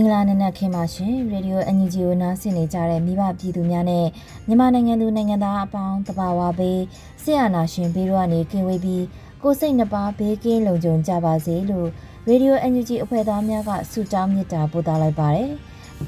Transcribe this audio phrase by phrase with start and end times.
[0.00, 4.06] မင်္ဂလာနံနက်ခင်းပါရှင်ရေဒီယိုအန်ယူဂျီကိုနားဆင်နေကြတဲ့မိဘပြည်သူများနဲ့
[4.46, 6.80] မြန်မာနိုင်ငံသူနိုင်ငံသားအပေါင်းတဘာဝဘေး
[7.22, 9.04] ဆရာနာရှင်ဘေးတို့ကနေကင်းဝေးပြီး
[9.42, 11.88] ကိုစိတ်နှပါဘေးကင်းလုံခြုံကြပါစေလို့
[12.28, 15.50] ရေဒီယိုအန်ယူဂျီအဖွဲ့သားများကဆုတောင်းမေတ္တာပို့သလိုက်ပါတယ်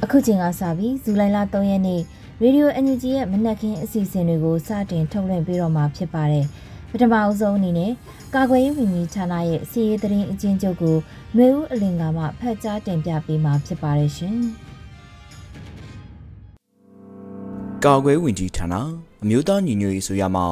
[0.02, 2.00] အခုချိန်ကစပြီးဇူလိုင်လ3ရက်နေ့
[2.42, 6.46] ရေဒီယိုအန်ယူဂျီရဲ့မနက်ခင်းအစီအစဉ်တွေကိုစတင်ထုတ်လွှင့်ပေးတော့မှာဖြစ်ပါတယ်
[6.92, 7.92] ပထမအဆုံးအနေနဲ့
[8.34, 10.96] ကာကွယ်ရေးဝန်ကြီးဌာနရဲ့စီရေးသတင်းအကျဉ်းချုပ်ကို
[11.34, 14.38] ຫນွေဦးအလင်ကမှဖတ်ကြားတင်ပြပေးမှာဖြစ်ပါတယ်ရှင်။
[17.84, 18.74] ကာကွယ်ဝင်ကြီးဌာန
[19.22, 20.46] အမျိုးသားညီညွတ်ရေးဆိုရမှာ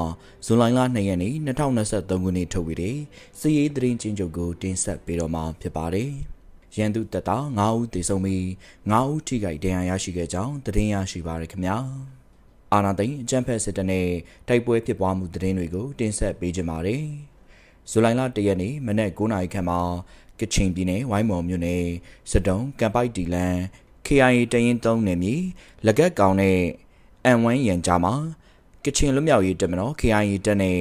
[0.45, 2.97] ဇွန်လ2ရက်နေ့2023ခုနှစ်ထုတ်ဝေတဲ့
[3.39, 6.11] စီရေးသတင်းကျဉ်းချုပ်ကိုတင်ဆက်ပေးတော့မှာဖြစ်ပါတယ်။
[6.77, 8.45] ရန်သူတပ်သား9ဦးသေဆုံးပြီး
[8.91, 11.79] 9ဦးထိခိုက်ဒဏ်ရာရရှိခဲ့ကြောင်းသတင်းရရှိပါရခင်ဗျာ။
[12.73, 14.07] အာနာသိန်းအကြံဖက်စစ်တပ်နဲ့
[14.49, 17.05] တိုက်ပွဲဖြစ်ပွားမှုသတင်းတွေကိုတင်ဆက်ပေးကြပါမယ်။
[17.91, 19.81] ဇူလိုင်လ1ရက်နေ့မနက်9:00နာရီခန့်မှာ
[20.41, 21.85] ကချင်ပြည်နယ်ဝိုင်းမော်မြို့နယ်
[22.31, 23.57] စတုံကံပိုက်တီလန်
[24.07, 25.35] KIA တရင်သုံးနယ်မြေ
[25.87, 26.59] လက်ကက်ကောင်နဲ့
[27.25, 28.15] အန်ဝမ်းရန်ကြားမှာ
[28.85, 30.79] ကချင်လွတ်မြောက်ရေးတပ်မတော် KIA တပ်နဲ့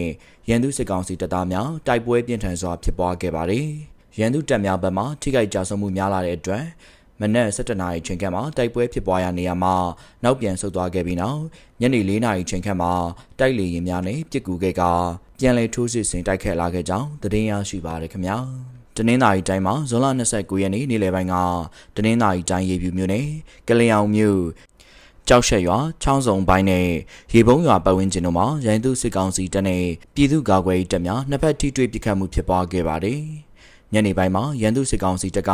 [0.50, 3.68] ရန်သူစစ်ကောင်စီတပ်သားများတိုက်ပွဲပြင်းထန်စွာဖြစ်ပွားခဲ့ပါတယ်။
[4.20, 6.64] ရန်သူတပ်များဘက်မှထိခိုက်ကြဆုံးမှုများလာတဲ့အတွက်
[7.22, 9.76] မနက်7:00နာရီချိန်ခန့်မှာတိုက်ပွဲဖြစ်ပွားရာနေရာမှာ
[10.24, 11.42] နောက်ပြန်ဆုတ်သွားခဲ့ပြီးနောက်
[11.82, 12.92] ညနေ4:00နာရီချိန်ခန့်မှာ
[13.40, 14.82] တိုက်လေယာဉ်များနဲ့ပစ်ကူခဲ့က
[15.40, 18.38] ပြန်လည်ထိုးစစ်ဆင်တိုက်ခတ်လာခဲ့ကြောင်းသတင်းရရှိပါရခင်ဗျာ။
[18.96, 21.36] တနင်္သာရီတိုင်းမှာဇွန်လ29ရက်နေ့နေ့လယ်ပိုင်းက
[21.96, 23.28] တနင်္သာရီတိုင်းရေပြူမြို့နယ်
[23.68, 24.40] ကလျောင်မြို့
[25.28, 26.88] ကြောက်ရှက်ရွာချောင်းစုံပိုင်းနဲ့
[27.34, 29.84] ရေပုံးရွာပတ်ဝန်းကျင်တို့မှာရန်သူစစ်ကောင်စီတပ်နဲ့
[30.16, 33.22] ပြည်သူ့ကာကွယ်ရေးတပ်များနှစ်ဖက်ထိတွေ့ပစ်ခတ်မှုဖြစ်ပွားခဲ့ပါတယ်။
[33.94, 35.52] ညနေပိုင်းမှာရန်သူစစ်ကောင်စီတပ်က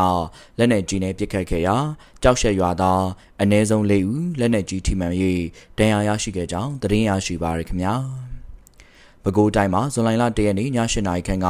[0.58, 1.76] လက်နက်ကြီးနဲ့ပစ်ခတ်ခဲ့ရာ
[2.24, 3.04] ကြောက်ရှက်ရွာသား
[3.42, 5.14] အ ਨੇ ဆုံး၄ဦးလက်နက်ကြီးထိမှန်၍
[5.78, 7.96] ဒဏ်ရာရရှိခဲ့ကြောင်းသတင်းရရှိပါရခင်ဗျာ။
[9.26, 11.48] ပဲခူးတိုင်းမှာဇွန်လ1ရက်နေ့ည8:00နာရီခန့်က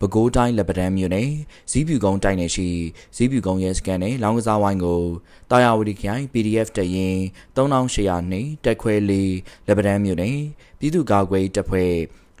[0.00, 1.30] ပဲခူးတိုင်းလက်ပတန်းမြို့နယ်
[1.70, 2.68] ဇီးပြူကုန်းတိုက်နယ်ရှိ
[3.16, 5.02] ဇီးပြူကုန်းရဲစခန်းနဲ့လောင်းကစားဝိုင်းကို
[5.50, 7.16] တာယာဝတီခိုင် PDF တရင်
[7.56, 9.34] 3800နှင့်တက်ခွဲလေး
[9.66, 10.38] လက်ပတန်းမြို့နယ်
[10.78, 11.92] ပြည်သူ့ကာကွယ်တပ်ဖွဲ့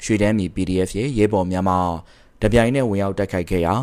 [0.04, 1.76] ရွှေတန်းမြေ PDF ရဲ့ရဲဘော်များမှ
[2.46, 3.74] တပြိုင်နက်ဝင်ရောက်တိုက်ခိုက်ခဲ့ရာ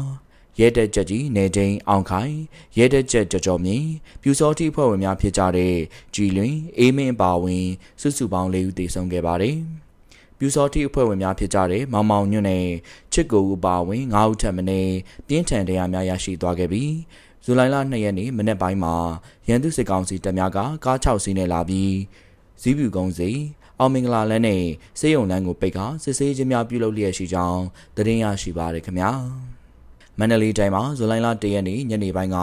[0.60, 2.34] ရဲတက်ချက်ကြီးနေချင်းအောင်ခိုင်
[2.78, 3.88] ရဲတက်ချက်ကြော်ကြော်မြင့်
[4.22, 5.76] ပြူစောတိဖွဲ့ဝင်များဖြစ်ကြတဲ့
[6.16, 7.66] ကြည်လွင်အေးမင်းပါဝင်
[8.02, 9.58] စုစုပေါင်း၄ဦးသေဆုံးခဲ့ပါတယ်။
[10.38, 12.66] ပြူစောတိအဖွဲ့ဝင်များဖြစ်ကြတဲ့မောင်မောင်ညွန့်နဲ့
[13.14, 14.68] ချစ်ကိုဦးပါဝင်9ဦးထပ်မင်း
[15.28, 16.92] ပြင်းထန်တရားများရရှိသွားခဲ့ပြီး
[17.44, 18.96] ဇူလိုင်လ2ရက်နေ့မနေ့ပိုင်းမှာ
[19.48, 21.94] ရန်သူစစ်ကောင်စီတပ်များကကား6စီးနဲ့လာပြီး
[22.62, 23.30] ဇီးပြူကုန်းစီ
[23.80, 24.64] အောင်မင်္ဂလာလမ်းနဲ့
[25.00, 27.62] စေယုံလမ်းကိုပိတ်ကာစစ်ဆေးခြင်းများပြုလုပ်လျက်ရှိကြောင်း
[27.96, 29.12] သတင်းရရှိပါရခင်ဗျာ။
[30.20, 32.38] မန္တလေးတိုင်းမှာဇူလိုင်လ၁ရက်နေ့ညနေပိုင်းက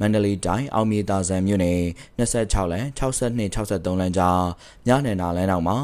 [0.00, 1.80] မန္တလေးတိုင်းအောင်မြေတာဆန်မြို့နယ်
[2.18, 4.42] 26လမ်း62 63လမ်းကြား
[4.86, 5.76] ညနေနာလမ်းတော်မှာ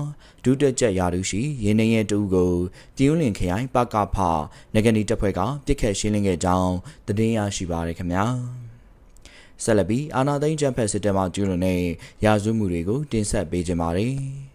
[0.45, 2.53] ဒုတက်ကြက်ရာထူးရှိရင်းနှင်းရဲတူကို
[2.97, 4.17] ပြည်ဦးလင်ခရိုင်ပကဖ
[4.75, 6.73] နဂနီတပ်ဖွဲ့ကပြစ်ခတ်ရှင်းလင်းခဲ့ကြောင်း
[7.07, 8.25] သတင်းရရှိပါရခင်ဗျာ
[9.63, 11.83] ဆက်လက်ပြီးအာနာသိန်းကျန်းဖက်စစ်တပ်မှကျူးလွန်တဲ့
[12.25, 14.46] ရာဇဝမှုတွေကိုတင်ဆက်ပေးကြပါမယ်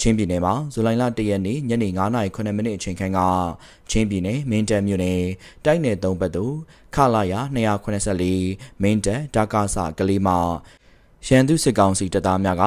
[0.00, 3.20] ချင်းပြည်နယ်မှာဇူလိုင်လ၁ရက်နေ့ညနေ9:09မိနစ်အချိန်ခန့်က
[3.90, 5.22] ချင်းပြည်နယ်မင်းတပ်မြို့နယ်
[5.64, 6.54] တိုက်နယ်၃ဘက်သို့
[6.94, 7.34] ခလာရ
[8.06, 10.34] 284မင်းတပ်ဒါကာဆာကလေးမှ
[11.26, 12.64] ရန်သူစစ်ကောင်စီတပ်သားများက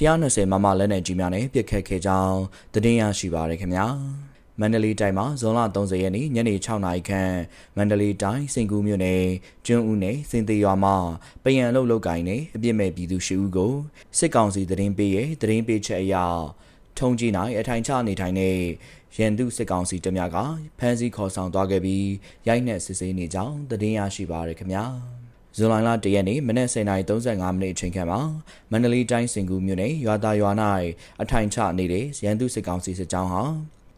[0.00, 2.38] 120မမလက်နက်ကြီးများနဲ့ပစ်ခတ်ခဲ့ကြောင်း
[2.72, 3.86] သတင်းရရှိပါရခင်ဗျာ။
[4.60, 7.36] မန္တလေးတိုင်းမှာဇွန်လ30ရက်နေ့ညနေ6နာရီခန့်
[7.76, 9.24] မန္တလေးတိုင်းစင်ကူးမြို့နယ်
[9.66, 10.96] ကျွန်းဦးနယ်စင်သေးရွာမှာ
[11.44, 13.74] ပယံလုတ်လုတ်ကိုင်းနဲ့အပြစ်မဲ့ပြည်သူရှိဦးကို
[14.18, 16.16] စစ်ကောင်စီသတင်းပေးရဲ့သတင်းပေးချက်အရ
[16.98, 18.58] ထုံကြီးနိုင်အထိုင်ချနေထိုင်တဲ့
[19.16, 20.36] ရန်သူစစ်ကောင်စီတမက
[20.78, 22.06] ဖမ်းဆီးခေါ်ဆောင်သွားခဲ့ပြီး
[22.48, 24.84] ရိုက်နှက်စစ်ဆေးနေကြောင်းသတင်းရရှိပါရခင်ဗျာ
[25.56, 28.20] ဇွန်လလ၁ရက်နေ့မနက်09:35မိနစ်အချိန်ခန့်မှာ
[28.70, 30.50] မန္တလေးတိုင်းစင်ကူးမြို့နယ်ရွာသားရွာ၌
[31.22, 33.42] အထိုင်ချနေတဲ့ရန်သူစစ်ကောင်စီစစ်ကြောင်းဟာ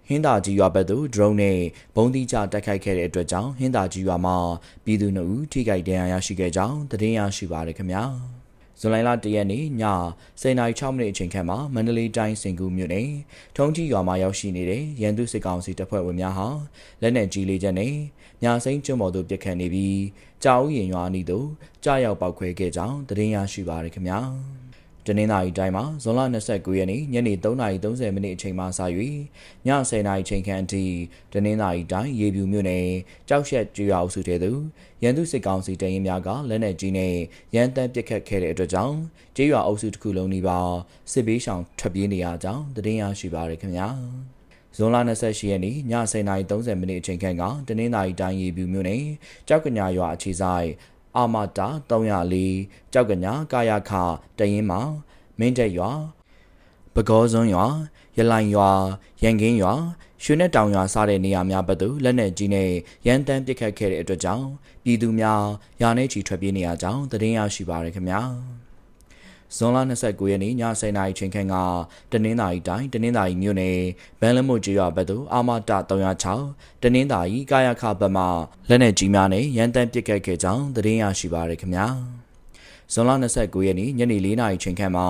[0.08, 1.58] ဟင်းသာကြီးရွာဘက်သို့ drone နဲ့
[1.96, 4.37] ဘုံတိကျတိုက်ခိုက်ခဲ့တဲ့အတွက်ကြောင့်ဟင်းသာကြီးရွာမှာ
[4.84, 8.04] ပြည်သူနှုတ်ထိခိုက်ဒဏ်ရာရရှိခဲ့ကြောင်းသတင်းရရှိပါရခင်ဗျာ
[8.81, 9.64] ဇွန်လလတရက်နေ့ည
[10.43, 13.08] 10:06မိနစ်အချိန်ခန့်မှာမန္တလေးတိုင်းစင်ကူးမြို့နယ်
[13.56, 16.48] ထုံးကြီးရွာမှာရောက်ရှိနေတဲ့ရန်သူစစ်ကောင်စီတပ်ဖွဲ့ဝင်များဟာ
[17.02, 17.94] လက်နက်ကြီးလေးချက်နဲ့
[18.43, 20.00] ညာစိမ့်ကျွန်းပေါ်သို့ပြက်ခတ်နေပြီး
[20.44, 21.48] ကြောက်ရင်ရွာအနီးသို့
[21.84, 24.20] ကြားရောက်ပောက်ခွဲခဲ့ကြောင်းသတင်းရရှိပါရခင်ဗျာ
[25.06, 28.81] တနင်္လာရီတိုင်းမှာဇွန်လ29ရက်နေ့ညနေ3:30မိနစ်အချိန်မှစ၍
[29.66, 30.84] ည10:00နာရီချိန်ခန့်အထိ
[31.32, 32.87] တနင်္လာရီတိုင်းရေပြူမြို့နယ်
[33.28, 34.60] ကြောက်ရက်ကျွောက်စုထဲသို့
[35.02, 37.14] ရန်သူစစ်ကောင်စီတရင်များကလက်နက်ကြီးနဲ့
[37.54, 38.96] ရန်တမ်းပစ်ခတ်ခဲ့တဲ့အတွက်ကြောင့်
[39.37, 40.72] ကျေးရွာအုပ်စုတစ်ခုလုံးနီးပါး
[41.12, 43.88] စစ်ဘေးရှောင်ထွက်ပြေးနေရကြောင်းသတင်းရရှိပါရခင်ဗျာ
[44.76, 45.76] ဇွန်လ28ရက်နေ့ည
[46.12, 49.05] 10:30မိနစ်အချိန်ခန့်ကတနင်္လာရီတိုင်းရေပြူမြို့နယ်
[49.48, 50.69] ကြောက်ကညာရွာအခြေဆိုင်
[51.17, 53.91] အာမတာ304ကြောက်ကညာကာယခ
[54.38, 54.81] တရင်မှာ
[55.38, 55.91] မင်းတက်ရွာ
[56.94, 57.64] ပကောစွန်းရွာ
[58.17, 58.70] ရလိုင်ရွာ
[59.23, 59.73] ရန်ကင်းရွာ
[60.23, 62.70] ရွှေနဲ့တောင်ရွာစတဲ့နေရာများဘက်သို့လက်နက်ကြီးနဲ့
[63.06, 64.47] ရန်တမ်းပစ်ခတ်ခဲ့တဲ့အတွက်ကြောင့်
[64.85, 65.43] ပြည်သူများ
[65.82, 68.20] ရာနေချီထွက်ပြေးနေရကြောင်းသတင်းရရှိပါရခင်ဗျာ
[69.56, 71.54] ဇွန်လ29ရက်နေ့ည10:00နာရီချိန်ခန့်က
[72.12, 73.78] တနင်္သာရီတိုင်းတနင်္သာရီမြို့နယ်
[74.20, 78.25] ဘန်လမို့ကျွော်ဘက်သို့အာမတ306တနင်္သာရီကာယခဘက်မှ
[78.69, 81.87] လက်နက်ကြီးများနဲ့ရန်တမ်းပစ်ခတ်ခဲ့ကြောင်းသတင်းရရှိပါရခင်ဗျာ
[82.93, 85.06] ဇွန်လ29ရက်နေ့ညနေ4:00နာရီချိန်ခန့်မှာ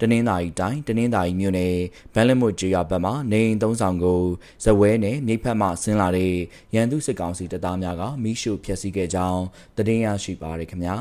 [0.00, 1.74] တနင်္သာရီတိုင်းတနင်္သာရီမြို့နယ်
[2.14, 4.20] ဘန်လမို့ကျွော်ဘက်မှနေအိမ်သုံးဆောင်ကို
[4.64, 6.34] ဇဝဲနဲ့မြိတ်ဖက်မှဆင်းလာတဲ့
[6.74, 9.42] ရန်သူစစ်ကောင်စီတပ်သားများကမိရှုဖျက်ဆီးခဲ့ကြောင်း
[9.76, 10.96] သတင်းရရှိပါရခင်ဗျာ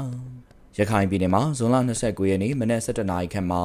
[0.79, 3.63] ရခိုင်ပြည်နယ်မှာဇွန်လ29ရက်နေ့မနက်7:00နာရီခန့်မှာ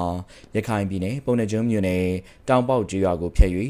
[0.57, 2.05] ရခိုင်ပြည်နယ်ပုံနှကျွန်းမြို့နယ်
[2.49, 3.53] တောင်ပေါက်ကျေးရွာကိုဖျက်၍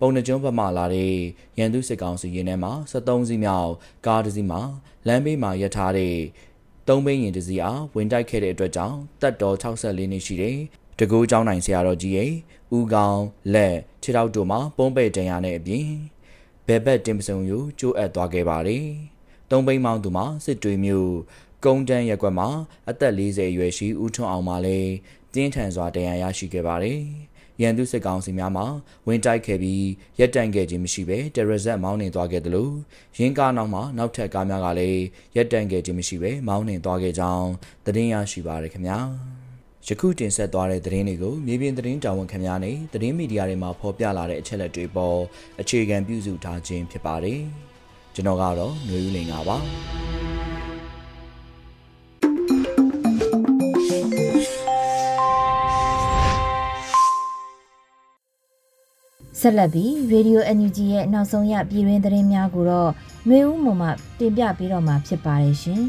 [0.00, 1.14] ပုံနှကျွန်းဘက်မှလာတဲ့
[1.58, 3.70] ရန်သူစစ်ကောင်စီရင်ထဲမှာ73စီးမြောက်
[4.06, 4.60] ကားတစ်စီးမှာ
[5.06, 6.16] လမ်းဘေးမှာရပ်ထားတဲ့
[6.88, 10.56] သုံးဘိန်းရင်တစ်စီးအားဝင်တိုက်ခဲ့တဲ့အတွက်ကြောင့်တပ်တော်64နှစ်ရှိတဲ့
[10.98, 12.32] တကူးကျောင်းနိုင်ဆရာတော်ကြီးရဲ့
[12.76, 13.22] ဦးကောင်း
[13.54, 15.88] လက်ခြေထောက်တို့မှာပုံးပဲ့တန်ရနဲ့အပြင်
[16.66, 18.86] ဘဲဘက်တင်ပစုံယူကျိုးအပ်သွားခဲ့ပါတယ်။
[19.50, 21.12] သုံးဘိန်းမောင်းသူမှာစစ်တွေမျိုး
[21.66, 22.48] ကုန်းတန်းရက်ကွက်မှာ
[22.90, 24.92] အသက်40အရွယ်ရှိဦးထွန်းအောင်မှလည်း
[25.32, 27.00] ပြင်းထန်စွာတရားရရှိခဲ့ပါတယ်။
[27.62, 28.62] ရန်သူစစ်ကောင်စီများမှ
[29.06, 29.86] ဝင်တိုက်ခဲ့ပြီး
[30.18, 32.74] ရက်တန့်ခဲ့ခြင်းမရှိဘဲတရဇက်မောင်းနှင်သွားခဲ့တယ်လို့
[33.18, 35.02] ရင်းကားနောက်မှာနောက်ထပ်ကားများကလည်း
[35.36, 37.48] ရက်တန့်ခဲ့ခြင်းမရှိဘဲမောင်းနှင်သွားခဲ့ကြောင်း
[37.86, 38.98] သတင်းရရှိပါရခင်ဗျာ။
[39.88, 45.18] ယခုတင်ဆက်သွားတဲ့သတင်းတွေကိုမြေပြင်သတင်းတာဝန်ခံများနဲ့သတင်းမီဒီယာတွေမှာဖော်ပြလာတဲ့အချက်အလက်တွေပေါ်
[45.60, 47.40] အခြေခံပြုစုထားခြင်းဖြစ်ပါတယ်။
[48.14, 49.58] ကျွန်တော်ကတော့ຫນွေဦးလင်ပါ
[59.46, 62.90] ဆက်လက်ပြီး Radio NUG ရဲ့နောက်ဆုံးရပြည်တွင်းသတင်းများကိုတော့
[63.28, 63.88] မျိုးဦးမှမှ
[64.18, 65.82] တင်ပြပေးတော့မှာဖြစ်ပါတယ်ရှင်။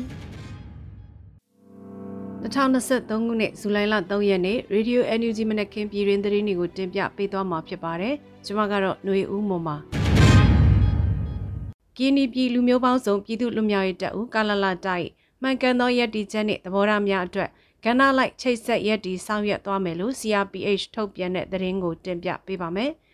[2.44, 8.14] 2023ခုနှစ်ဇူလိုင်လ3ရက်နေ့ Radio NUG မနက်ခင်းပြည်တွင်သတင်းတွေကိုတင်ပြပေးသွားမှာဖြစ်ပါတယ်။
[8.46, 9.76] ကျွန်မကတော့ຫນွေဦးမွန်ပါ။
[11.98, 15.08] ကီနီပြည်လူမျိုးပေါင်းစုံပြည်သူလူမျိုးရေးတပ်ဦးကာလလာတိုက်
[15.42, 17.50] မှန်ကန်သောရည်တည်ချက်နဲ့သဘောထားများအတွက်
[17.86, 22.92] ကဏ္ဍလိုက်ချိတ်ဆက်ရည်တည်ဆောင်ရွက်သွားမယ်လို့ CRPH ထုတ်ပြန်တဲ့သတင်းကိုတင်ပြပေးပါမယ်။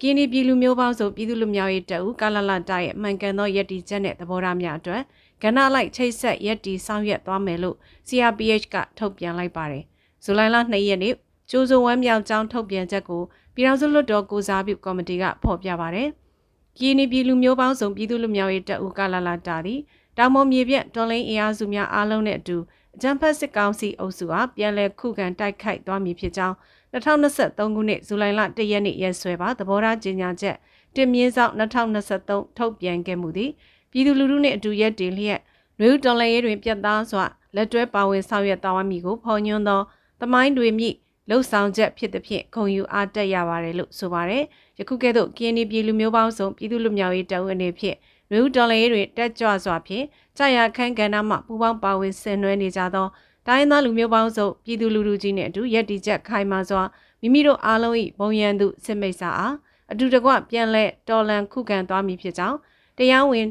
[0.00, 5.02] ကင်းဒီပြည်လူမျိုးပေါင်းစုံပြည်သူလူမျိုးရေးတအုပ်ကာလလတာရဲ့မှန်ကန်သောယက်တီချက်နဲ့သဘောထားများအတွက်
[5.42, 7.76] ကဏ္ဍလိုက်ချိတ်ဆက်ယက်တီဆောင်ရွက်သွားမယ်လို့
[8.08, 9.84] CRPH ကထုတ်ပြန်လိုက်ပါတယ်။
[10.24, 11.14] ဇူလိုင်လ2ရက်နေ့
[11.50, 13.22] ကျိုးစုံဝမ်းမြောက်ကြောင်းထုတ်ပြန်ချက်ကို
[13.54, 16.08] ပြည်ထောင်စုလွှတ်တော်ကိုစားပြုကော်မတီကဖော်ပြပါတယ်။
[16.78, 19.80] ကင်းဒီပြည်လူမျိုးပေါင်းစုံပြည်သူလူမျိုးရေးတအုပ်ကာလလတာသည်
[20.18, 22.56] တောင်ပေါ်မြေပြန့်တော်လိုင်းအင်အားစုများအားလုံးနဲ့အတူ
[22.96, 26.56] အကြံဖက်စစ်ကောင်စီအုပ်စုအားပြန်လည်ခုခံတိုက်ခိုက်သွားမည်ဖြစ်ကြောင်း
[26.92, 30.56] 2023ခုနှစ်ဇူလိုင်လ1ရက်နေ့ရက်စွဲပါသဘောထားကြေညာချက်
[30.94, 33.50] တင်မြင့်ဆောင်2023ထုတ်ပြန်ခဲ့မှုသည်
[33.90, 35.40] ပြည်သူလူထုနှင့်အတူရက်တင်လျက်
[35.78, 37.24] နှွေဦးတော်လှန်ရေးတွင်ပြတ်သားစွာ
[37.56, 39.80] လက်တွဲပါဝင်ဆောင်ရွက်သွားမည်ကိုဖော်ညွှန်းသော
[40.20, 40.96] သမိုင်းတွေမြင့်
[41.28, 44.44] လှုပ်ဆောင်ချက်ဖြစ်သဖြင့်ဂုဏ်ယူအားတက်ရပါတယ်လို့ဆိုပါတယ်။
[44.78, 47.96] ယခုကဲ့သို့ကင်းဒီပြည်လူမျိုးပေါင်းစုံပြည်သူလူမျိုးရေးတအုပ်အနေဖြင့်
[48.30, 50.04] နှွေဦးတော်လှန်ရေးတွင်တက်ကြွစွာဖြင့်
[50.36, 53.06] ကြာရခန်းကဏ္ဍမှပူးပေါင်းပါဝင်ဆင်နွှဲနေကြသော
[53.46, 56.82] တိုင်းသားလူမျိုးပေါင်းစုံပြည်သူလူထုကြီးနဲ့အတူရည်တည်ချက်ခိုင်မာစွာ
[57.20, 59.54] မိမိတို့အားလုံး၏ဘုံရန်သူစစ်မိတ်ဆာအား
[59.92, 62.56] အတူတကွပြန်လဲတော်လန်ခုခံသွားမည်ဖြစ်ကြောင်း
[62.98, 63.46] တရားဝင်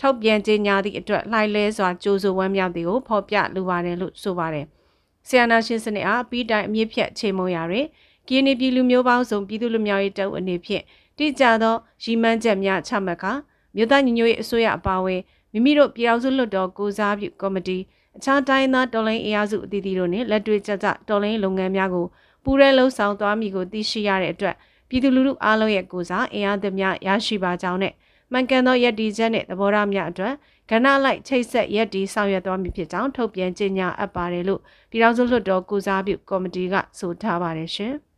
[0.00, 4.66] ထုတ်ပြန်ကြေညာသည့်အတွက်လှိုက်လဲစွာကြိုးဆိုဝမ်းမြောက်သည်ကိုဖော်ပြလိုပါတယ်လို့ဆိုပါတယ်။
[5.28, 7.86] ဆီယနာရှင်စနစ်အားပြီးတိုင်အမြင့်ဖြတ်ချေမုံရာတွင်
[8.28, 10.82] ကင်းနေပြည်လူမျိုးပေါင်းစုံပြည်သူလူမျိုးရေးတအုပ်အနေဖြင့်
[11.18, 13.32] တိကျသောရည်မှန်းချက်များချမှတ်ကာ
[13.76, 15.20] မြို့သားညီညွတ်ရေးအစိုးရအပါအဝင်
[15.52, 17.78] မိမိတို့ပြည်ထောင်စုလွှတ်တော်ကိုစားပြုကော်မတီ
[18.16, 22.06] အခြားတိုင်းသားတော်လိုင်းအင်အားစုအသီးသီးတို့နှင့်လက်တွေ့ကျကျတော်လိုင်းလုပ်ငန်းများကို
[22.44, 24.54] ပူးရဲလှုပ်ဆောင်သွားမိကိုသိရှိရတဲ့အတွက်
[24.88, 27.92] ပြည်သူလူထုအားလုံးရဲ့ကိုစားအင်အားသမျှရရှိပါကြောင်းနဲ့
[28.32, 30.34] မှန်ကန်သောယက်တီချက်နဲ့သဘောထားများအတွက်
[30.70, 37.94] ကဏ္ဍလိုက်ချိတ်ဆက်ယက်တီဆောင်ရွက်သွားမည်ဖြစ်ကြောင်းထုတ်ပြန်ကြေညာအပ်ပါတယ်လို့ပြည်ထောင်စုလွှတ်တော်ကုစားပြုကော်မတီကဆိုထားပါတယ်ရှင်။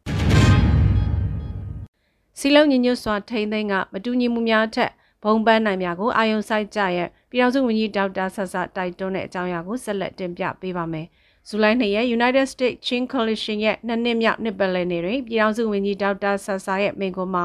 [2.38, 4.90] စီလုံးညညွတ်စွာထိန်းသိမ်းကမတူညီမှုများထက်
[5.26, 11.06] ဘုံပန်းနိုင်များကိုအာယုံဆိုင်ကြရဲ့ပြည်ထောင်စုဝန်ကြီးဒေါက်တာဆဆတိုက်တွန်းတဲ့အကြောင်းအရာကိုဆက်လက်တင်ပြပေးပါမယ်။
[11.48, 17.44] ဇူလိုင်2ရက် United States Chin Coalition ရဲ့နှစ်နှစ်မြောက်နှစ်ပတ်လည်နေ့တွင်ပြည်ထောင်စုဝန်ကြီးဒေါက်တာဆဆရဲ့မိန့်ခွန်းမှာ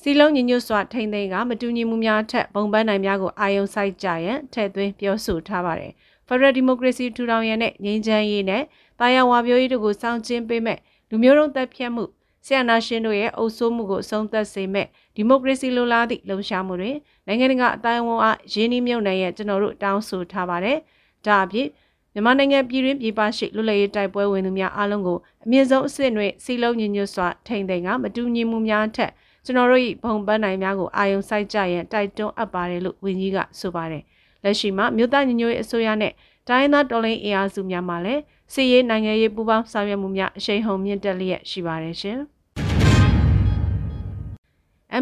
[0.00, 5.92] စီလုံးညညွတ်စွာထိန်းသိမ်းကမတူညီမှုများထက်ဘုံပန်းနိုင်များကိုအာယုံဆိုင်ကြရန်ထည့်သွင်းပြောဆိုထားပါတယ်။
[6.28, 8.62] Federal Democracy ထူထောင်ရန်နဲ့ငြိမ်းချမ်းရေးနဲ့
[9.00, 10.78] တာယာဝါပြောရေးတို့ကိုစောင့်ကျဉ်ပေးမဲ့
[11.10, 12.04] လူမျိုးတုံးတပ်ဖြတ်မှု
[12.46, 16.92] ဆီယနာရှင်တို့ရဲ့အုပ်စိုးမှုကိုအဆုံးသတ်စေမဲ့ဒီမိုကရေစီလိုလားသည့်လှုံ့ဆော်မှုတွေ
[17.26, 20.78] နိုင်ငံတကာအတိုင်းအဝန်အားရင်းနှီးမြှုပ်နှံရဲ့ကျွန်တော်တို့တောင်းဆိုထားပါတယ်။
[21.26, 21.68] ဒါအပြင်
[22.12, 29.10] မြန်မာနိုင်ငံပြည်တွင်းပြည်ပရှိလွတ်လပ်ရေးတိုက်ပွဲဝင်သူများအားလုံးကိုအမြင့်ဆုံးအဆင့်တွင်စီလုံးညညွတ်စွာထိန်သိမ်းကမတူညီမှုများထက်
[29.44, 34.02] ကျွန်တော်တို့၏ဘုံပန်းနိုင်များကိုအာယုံစိုက်ကြရန်တိုက်တွန်းအပ်ပါတယ်လို့ဝန်ကြီးကဆိုပါတယ်။
[34.44, 36.12] လက်ရှိမှာမြို့သားညညွတ်ရေးအစိုးရနဲ့
[36.48, 42.18] တိုင်းသားတော်လိုင်းအင်အားစုများမှလည်းစီရေးနိုင်ငံရေးပူးပေါင်းဆောင်ရွက်မှုများအရှိန်ဟုန်မြင့်တက်လျက်ရှိပါတယ်ရှင်။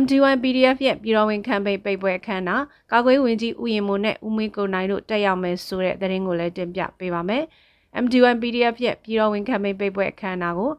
[0.01, 7.43] MD1 PDF ရဲ့ပြည်တော်ဝင်ခံပိတ်ပိတ်ပွဲအခမ်းအနားကာကွယ်ဝင်ကြီးဦးရင်မိုးနဲ့ဦးမင်းကိုနိုင်တို့တက်ရောက်မယ်ဆိုတဲ့သတင်းကိုလည်းတင်ပြပေးပါမယ်။
[8.03, 10.71] MD1 PDF ရဲ့ပြည်တော်ဝင်ခံပိတ်ပိတ်ပွဲအခမ်းအနားကို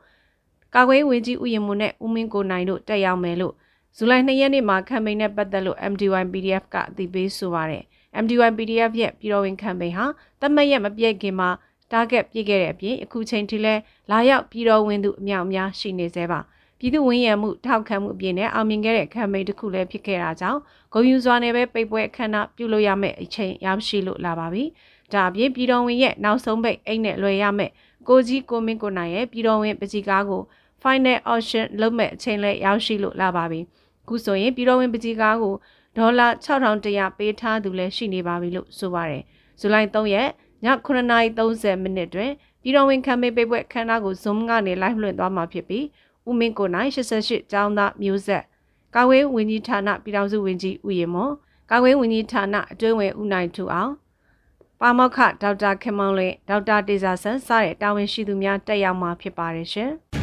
[0.76, 3.54] ကာကွယ်ဝင်ကြီးဦးရင်မိုးနဲ့ဦးမင်းကိုနိုင်တို့တက်ရောက်မယ်လို့
[3.98, 7.84] ဇူလိုင်2ရက်နေ့မှာခံပိန်နဲ့ပတ်သက်လို့ MD1 PDF ကအသိပေးဆိုပါတယ်။
[8.24, 10.06] MD1 PDF ရဲ့ပြည်တော်ဝင်ခံပိန်ဟာ
[10.42, 11.50] တတ်မှတ်ရက်မပြည့်ခင်မှာ
[11.92, 13.74] target ပြည့်ခဲ့တဲ့အပြင်အခုချိန်ထိလဲ
[14.12, 16.40] လာရောက်ပြည်တော်ဝင်သူအများအများရှိနေသေးပါ။
[16.80, 20.60] ပြည်သူဝန်ရံမှုထောက်ခံမှုအပြင်နဲ့အောင်မြင်ခဲ့တဲ့ခံမိန်တစ်ခုလည်းဖြစ်ခဲ့တာကြောင့်
[20.94, 24.64] ဂုံယူစွာနဲ့ပဲပိတ်ပွဲအခမ်းအနားပြုလုပ်ရမယ့်အချိန်ရောက်ရှိလို့လာပါပြီ။
[25.14, 27.72] ဒါအပြင်ပြည်တော်ဝင်ရဲ့နောက်ဆုံးပိတ်အိတ်နဲ့လွယ်ရမယ့်
[28.08, 30.42] ကိုကြီးကိုမင်းကိုနိုင်ရဲ့ပြည်တော်ဝင်ပကြီးကားကို
[30.82, 33.60] final auction လုပ်မဲ့အချိန်လည်းရောက်ရှိလို့လာပါပြီ။
[34.08, 35.56] ခုဆိုရင်ပြည်တော်ဝင်ပကြီးကားကို
[35.98, 39.24] ဒေါ်လာ6100ပေးထားသူလည်းရှိနေပါပြီလို့ဆိုပါတယ်။
[39.60, 40.30] ဇူလိုင်3ရက်
[40.66, 42.32] ည9:30မိနစ်တွင်
[42.62, 45.86] ပြည်တော်ဝင်ခံမေးပိတ်ပွဲအခမ်းအနားကို Zoom ကနေ live လွှင့်သွားမှာဖြစ်ပြီး
[46.28, 48.44] ဦးမင်းကိုနိုင်88ကျောင်းသားမျိုးဆက်
[48.96, 51.34] ကာဝေးဝန်ကြီးဌာနပြည်ထောင်စုဝန်ကြီးဦးရင်မော်
[51.72, 53.92] ကာဝေးဝန်ကြီးဌာနအတွင်းဝင်ဦးနိုင်ထူအောင်
[54.80, 59.92] ပါမောက္ခဒေါက်တာခင်မောင်လင်းဒေါက်တာတေဇာဆန်းစတဲ့တာဝန်ရှိသူများတက်ရောက်မှာဖြစ်ပါတယ်ရှင်။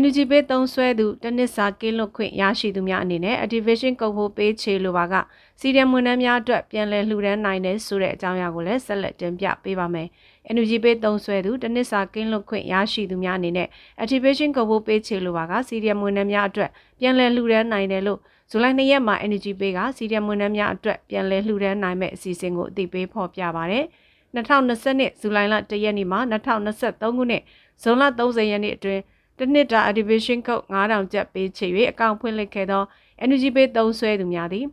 [0.00, 5.14] NUG ပေးသုံးဆွဲသူတနစ်စာကင်းလွတ်ခွင့်ရရှိသူများအနေနဲ့ activation ကုတ်ဖို့ပေးချေလိုပါက
[5.60, 10.08] စီဒီမွန်နှမ်းများအတွက်ပြန်လည်လှူဒန်းနိုင်တဲ့ဆိုတဲ့အကြောင်းအရာကိုလည်းဆက်လက်တင်ပြပေးပါမယ်။
[10.54, 13.68] NUG ပေးသုံးဆွဲသူတနစ်စာကင်းလွတ်ခွင့်ရရှိသူများအနေနဲ့
[14.02, 16.70] activation ကုတ်ဖို့ပေးချေလိုပါကစီဒီမွန်နှမ်းများအတွက်
[17.00, 18.18] ပြန်လည်လှူဒန်းနိုင်တယ်လို့
[18.50, 23.84] ဇူလိုင်၂ရက်မှာ NUG ပေးကစီဒီမွန်နှမ်းများအတွက်ပြန်လည်လှူဒန်းနိုင်မဲ့အစီအစဉ်ကိုအသိပေးဖော်ပြပါရယ်။
[24.34, 27.42] 2020ဇူလိုင်လ1ရက်နေ့မှ2023ခုနှစ်
[27.82, 29.02] ဇွန်လ30ရက်နေ့အတွင်း
[29.42, 32.82] တစ်နှစ်တာ activation code 9000ကျပ်ပေးချေ၍အကောင့်ဖွင့်လှစ်ခဲ့သော
[33.24, 34.66] energy pay သုံးစွဲသူများသည်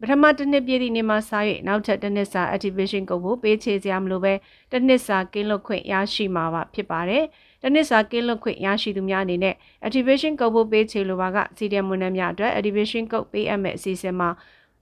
[0.00, 1.18] ပထမတစ်နှစ်ပြည့်သည့်နေ့မှစ၍
[1.66, 4.34] နောက်ထပ်တစ်နှစ်စာ activation code ကိုပေးချေစရာမလိုဘဲ
[4.72, 7.24] တစ်နှစ်စာကင်းလွတ်ခွင့်ရရှိမှာပါဖြစ်ပါတယ်။
[7.62, 9.54] တစ်နှစ်စာကင်းလွတ်ခွင့်ရရှိသူများအနေနဲ့
[9.86, 14.28] activation code ကိုပေးချေလိုပါက CDM ဝန်ထမ်းများအတွက် activation code ပေးအပ်မဲ့အစီအစဉ်မှာ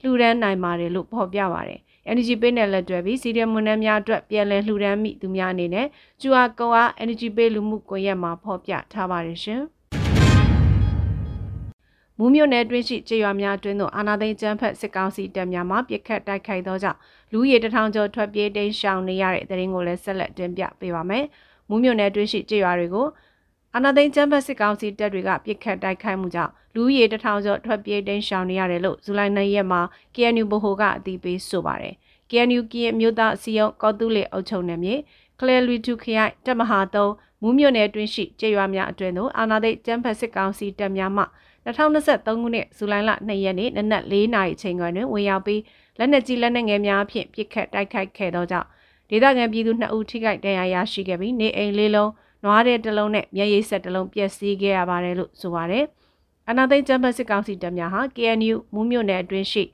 [0.01, 1.81] လှူဒန်းနိုင်ပါတယ်လို့ဖော်ပြပါတယ်။
[2.11, 5.87] Energy Pay နဲ့လက်တွဲပြီးစီဒီအမ်ဝန်ထမ်းများအတွက်ပြန်လည်လှူဒန်းမိသူများအနေနဲ့
[6.21, 9.63] ကျူအာကုံအား Energy Pay လူမှုကွန်ရက်မှာဖော်ပြထားပါတယ်ရှင်။
[12.19, 16.99] မူးမြို့နယ်တွင်းရှိကြေးရွာများအတွင်းသို့အာနာသိန်းကျန်းဖက်စစ်ကောင်စီတပ်များမှပြစ်ခတ်တိုက်ခိုက်သောကြောင့်
[17.33, 21.25] လူရေတထောင်ကျော်ထွက်ပြေးတိမ်းရှောင်နေရတဲ့တဲ့ရင်ကိုလည်းဆက်လက်တင်ပြပေးပါမယ်။
[21.69, 23.07] မူးမြို့နယ်တွင်းရှိကြေးရွာတွေကို
[23.75, 29.81] အာနာသိန်းကျန်းဖက်စစ်ကောင်စီတပ်တွေကပြစ်ခတ်တိုက်ခိုက်မှုကြောင့်လူရေတထောင်ကျော်ထွက်ပြေးတိမ်းရှောင်နေရတယ်လို့ဇူလိုင်၂ရက်မှာ
[30.15, 31.95] KNU ဗဟိုကအသိပေးဆိုပါတယ်။
[32.31, 34.95] KNU ကရင်မြို့သားအစည်းအရုံးကောတူလေအုပ်ချုပ်နယ်မြေ
[35.41, 41.25] ကလဲလူထုခရိုင်တပ်မဟာ3မူးမြို့နယ်တွင်းရှိကျေးရွာများအတွင်းသို့အာနာသိကျန်းဖက်စစ်ကောင်စီတပ်များမှ
[41.67, 45.63] 2023ခုနှစ်ဇူလိုင်လ2ရက်နေ့နနက်4နာရီချိန်ခွင်တွင်ဝင်ရောက်ပြီး
[45.99, 48.69] လက်နက်ကြီးလက်နက်ငယ်များဖြင့်ပစ်ခတ်တိုက်ခိုက်ခဲ့သောကြောင့်
[49.11, 52.11] ဒေသခံပြည်သူ2ဦးထိခိုက်ဒဏ်ရာရရှိခဲ့ပြီးနေအိမ်လေးလုံး
[52.45, 55.85] နွားတဲ့တစ်လုံးနဲ့မျက်ရည်ဆက်တစ်လုံးပျက်စီးခဲ့ရပါတယ်လို့ဆိုပါတယ်။
[56.49, 59.65] အနာသိကျန်းဖက်စစ်ကောင်စီတပ်များဟာ KNU မူးမြို့နယ်အတွင်းရှိ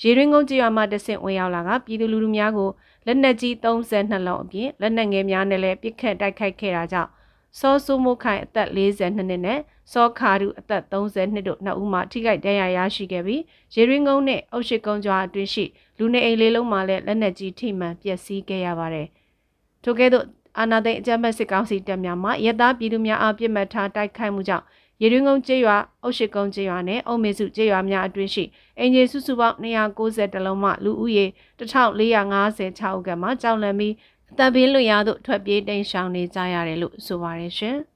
[0.00, 2.70] ရေရင်းကုန်းကျေးရွာမှတဆင့်ဝင်ရောက်လာကပြည်သူလူထုများကို
[3.06, 7.10] လက်နက်ကြီး32လုံးအပြင်လက်နက်ငယ်များနဲ့လည်းပစ်ခတ်တိုက်ခိုက်ခဲ့တာကြောင့်
[7.58, 9.60] စောဆူမိုခိုင်အသက်42နှစ်နဲ့
[9.92, 13.42] စောခါရူအသက်30နှစ်တို့နှစ်ဦးမှထိခိုက်ဒဏ်ရာရရှိခဲ့ပြီး
[13.74, 15.64] ရေရင်းကုန်းနဲ့အုတ်ရှိကုန်းကျွာအတွင်းရှိ
[15.98, 19.06] လူနေအိမ်လေးလုံးမှာလည်းလက်နက်ကြီးထိမှန်ပျက်စီးခဲ့ရပါတယ်။
[19.84, 20.24] ထို့ကဲ့သို့
[20.58, 24.64] အာနာသိန်းအကြမ်းဖက်စစ်ကောင်စီတပ်များမှရဲသားပြည်သူများအားပြစ်မှတ်ထားတိုက်ခိုက်မှုကြောင့်
[25.02, 28.44] ရေရင်းကုန်းကျေးရွာအုတ်ရှိကုန်းကျေးရွာနဲ့အုံမေစုကျေးရွာများအတွင်းရှိ
[28.78, 31.26] အင်ဂျီစုစုပေါင်း290တလုံးမှလူဦးရေ
[31.58, 33.94] 1456ဦးကမှကြောက်လန့်ပြီး
[34.30, 37.76] အသက်ဘေးလွတ်ရာသို့ထွက်ပြေးတိမ်းရှောင်နေကြရတယ်လို့ဆိုပါတယ်ရှင်။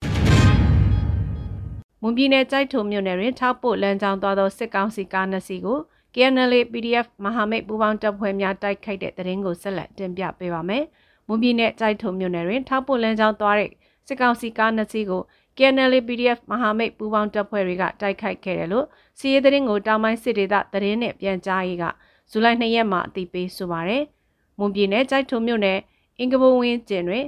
[2.02, 5.78] မွန်ပြည်နယ်ကြိုက်ထုံမြို့နယ်တွင်ထောက်ပို့လမ်းကြောင်းသွားသောစစ်ကောင်စီကားနှစ်စီးကို
[6.14, 10.84] KNL PDF မဟာမိတ်ပူးပေါင်းတပ်ဖွဲ့များတိုက်ခိုက်တဲ့တရင်ကိုဆက်လက်တင်ပြပေးပါမယ်။
[11.30, 13.70] မွန်ပြည်နယ်ကြိုက်ထုံမြို့နယ်တွင်ထောက်ပို့လမ်းကြောင်းသွားတဲ့
[14.06, 15.22] စစ်ကောင်စီကားနှစ်စီးကို
[15.56, 18.86] KNL PDF မဟာမိတ်ပူးပေါင်းတပ်ဖွဲ့တွေကတိုက်ခိုက်ခဲ့တယ်လို့
[19.18, 21.84] စီးရဲသတင်းကိုတောင်ပိုင်းစစ်ဒေသသတင်းနဲ့ပြန်ကြားရေးက
[22.30, 24.04] ဇူလိုင်2ရက်မှာအသိပေးဆိုပါရယ်။
[24.58, 25.78] မွန်ပြည်နယ်ကြိုက်ထုံမြို့နယ်
[26.18, 27.26] အင်္ဂဘုံဝင်းကျင်တွင်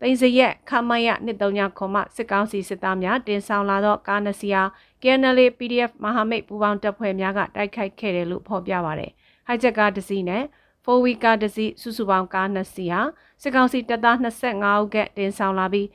[0.00, 4.68] တိန်စရက်ခမရ23ခွန်မှစစ်ကောင်းစီစစ်သားများတင်ဆောင်လာသောကားနှစ်စီးအား
[5.02, 9.12] KNL PDF မဟာမိတ်ပူးပေါင်းတပ်ဖွဲ့များကတိုက်ခိုက်ခဲ့တယ်လို့ဖော်ပြပါရယ်။
[9.46, 10.42] ဟိုက်ဂျက်ကားတစ်စီးနဲ့
[10.86, 13.00] 4ဝီကားတစ်စီးစုစုပေါင်းကားနှစ်စီးဟာ
[13.42, 15.88] စစ်ကောင်စီတပ်သား25ဦးကတင်ဆောင်လာပြီး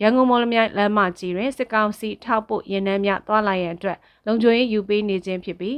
[0.00, 5.76] ရန်ကုန်မော်လမြိုင်လမ်းမကြီးတွင်စစ်ကောင်စီထောက်ပို့ရင်နှန်းများတွာလာရန်အတွက်လုံခြုံရေးယူပေးနေခြင်းဖြစ်ပြီး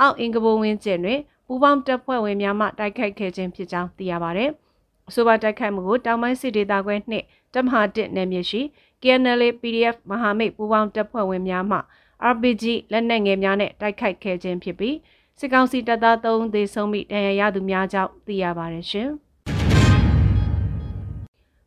[0.00, 4.46] အောက်အင်္ဂဘုံဝင်းကျင်တွင်ပူးပေါင်းတပ်ဖွဲ့ဝင်များမှတိုက်ခိုက်ခဲ့ခြင်းဖြစ်ကြောင်းသိရပါဗျ။
[5.08, 8.60] အဆိုပါတိုက်ခိုက်မှုကိုတောင်ပိုင်းစစ်ဒေသခွဲနှင့်တမဟာတစ်နယ်မြေရှိ
[9.02, 11.78] KNL PDF မဟာမိတ်ပူးပေါင်းတပ်ဖွဲ့ဝင်များမှ
[12.32, 14.94] RPG လက်နက်ငယ်များနဲ့တိုက်ခိုက်ခဲ့ခြင်းဖြစ်ပြီး
[15.40, 19.10] စစ်ကောင်စီတပ်သား3ဦးသေဆုံးပြီးဒဏ်ရာရသူများကြောင့်သိရပါတယ်ရှင်။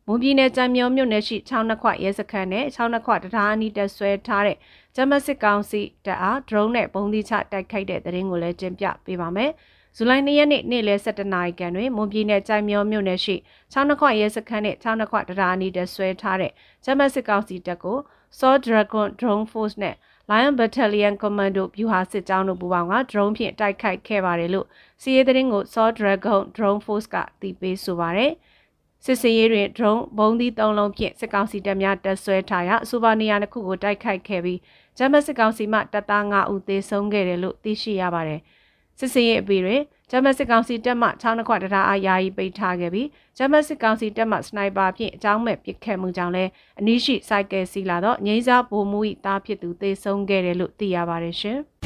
[0.06, 4.56] မွန်ပြည်နယ်ကြံမြောမြို့နယ်ရှိ6နှစ်ခွရဲစခန်းနဲ့6နှစ်ခွတံတားအနီးတက်ဆွဲထားတဲ့
[4.96, 9.50] ဂျမစစ်ကောင်စီတပ်အား drone နဲ့ပုံသီးချတိုက်ခိုက်တဲ့တဲ့ရင်ကိုလည်းတင်ပြပေးပါမယ်။
[9.96, 13.34] ဇူလိုင်2ရက်နေ့နေ့လယ်7နာရီခန့်တွင်မွန်ပြည်နယ်ကြိုင်မြောမြို့နယ်ရှိ
[13.72, 16.52] 6နှစ်ခွရဲစခန်းနဲ့6နှစ်ခွတံတားအနီးတက်ဆွဲထားတဲ့
[16.84, 17.98] ဂျမစစ်ကောင်စီတပ်ကို
[18.38, 19.94] Saw Dragon Drone Force နဲ့
[20.30, 24.66] Lion Battalion Commando ဗျူဟာစစ်ကြောင်းတို့ပူးပေါင်းက drone ဖြင့်တိုက်ခိုက်ခဲ့ပါတယ်လို့
[25.02, 28.32] စီးရဲသတင်းကို Saw Dragon Drone Force ကသိပေးဆိုပါတယ်။
[29.04, 34.58] စစ်စင်ရေးတွင် drone ဘုံသီး၃လုံးဖြင့်စစ်ကောင်စီတပ်များတပ်ဆွဲထားရာစူပါနေယာတစ်ခုကိုတိုက်ခိုက်ခဲ့ပြီး
[34.98, 38.40] ဂျမတ်စစ်ကောင်စီမှတပ်သား9ဦးသေဆုံးခဲ့တယ်လို့သိရှိရပါတယ်။
[38.98, 46.50] စစ်စင်ရေးအပြီးတွင်ဂျမတ်စစ်ကောင်စီတပ်မှ6နှစ်ခွတရားအားယာယီပိတ်ထားခဲ့ပြီးဂျမတ်စစ်ကောင်စီတပ်မှစနိုက်ပါဖြင့်အကြောင်းမဲ့ပစ်ခတ်မှုကြောင့်လည်း
[46.80, 51.58] အနည်းရှိစိုက်ကယ်စီလာတော့ငိမ့်စားဗိုလ်မှူး၏တားဖြစ်သူသေဆုံးခဲ့တယ်လို့သိရပါတယ်ရှင်။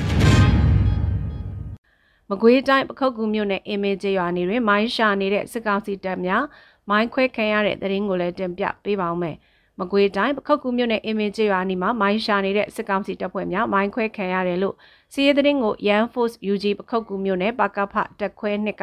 [2.30, 6.44] မကွေးတိုင်းပခုတ်ကူမြို့နယ်အင်မေဂျရွာနေတွင်မိုင်းရှာနေတဲ့စစ်ကောင်စီတပ်များ
[6.90, 9.36] မိုင်းခွဲခံရတဲ့သတင်းကိုလည်းတင်ပြပေးပါောင်းမယ်။
[9.82, 14.74] မကွေးတိုင်းပခုတ်ကူမြို့နယ်အင်မင်ကျေးရွာနီမှာမိုင်းရှာနေတဲ့စစ်ကောင်စီတပ်ဖွဲ့များမိုင်းခွဲခံရတယ်လို့
[15.12, 18.82] စီးရဲသတင်းကို Yan Force UG ပခုတ်ကူမြို့နယ်ပကဖတက်ခွဲနှစ်က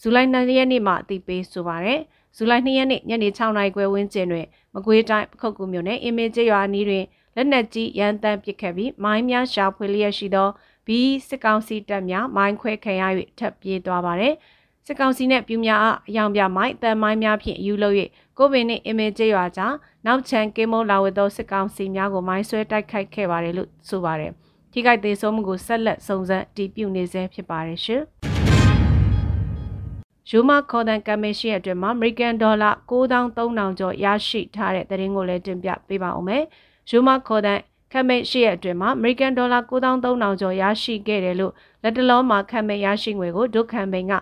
[0.00, 2.00] ဇူလိုင်2ရက်နေ့မှာအသိပေးဆိုပါရယ်။
[2.36, 7.04] ဇူလိုင်2ရက်နေ့ညနေ6နာရီခွဲဝန်းကျင်တွင်မကွေးတိုင်းပခုတ်ကူမြို့နယ်အင်မင်ကျေးရွာနီတွင်
[7.36, 10.48] လက်နက်ကြီးရန်တမ်းပစ်ခတ်ပြီးမိုင်းများရှာဖွေလျက်ရှိသော
[10.86, 13.02] ဘီစစ်ကောင်စီတပ်များမိုင်းခွဲခံရ၍
[13.38, 14.34] ထပ်ပြေးသွားပါရယ်။
[14.86, 17.96] စစ်ကောင်စီနဲ့ပြူများအားအယောင်ပြမိုင်းတန်မိုင်းများဖြင့်ယူလို့၍
[18.38, 19.74] ကိုဗင်နှင့်အင်မေကျေးရွာကြား
[20.06, 24.32] နောက်ချန်ကင်းမုံလာဝတ်သောစစ်ကောင်စီများကိုမိုင်းဆွဲတိုက်ခိုက်ခဲ့ပါတယ်လို့ဆိုပါတယ်။
[24.72, 28.02] ထိခိုက်သေးဆုံးမှုကိုဆက်လက်စုံစမ်းတည်ပြုနေဆဲဖြစ်ပါတယ်ရှင်။
[30.30, 36.44] ယူမခေါ်တန်ကမရှင်ရဲ့အတွင်းမှာ American Dollar 9300ကျော်ရရှိထားတဲ့သတင်းကိုလည်းတင်ပြပေးပါဦးမယ်။
[36.90, 37.60] ယူမခေါ်တန်
[37.92, 44.12] ခမစ်ရှိရဲ့အတွင်းမှာ American Dollar 9300ကျော်ရရှိခဲ့တယ်လို့လက်တလုံးမှာခမစ်ရရှိငွေကိုဒုက္ခံပိန်က